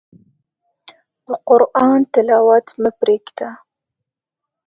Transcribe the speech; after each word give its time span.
د 1.27 1.27
قرآن 1.47 1.99
تلاوت 2.13 2.67
مه 2.81 2.89
پرېږده. 2.99 3.49